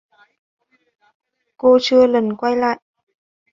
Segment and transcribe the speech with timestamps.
[1.57, 2.79] Cô chưa lần quay lại